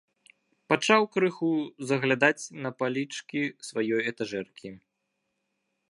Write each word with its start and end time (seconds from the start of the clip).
Пачаў 0.71 1.01
крыху 1.15 1.49
заглядаць 1.91 2.49
на 2.65 2.69
палічкі 2.81 3.41
сваёй 3.69 4.01
этажэркі. 4.15 4.69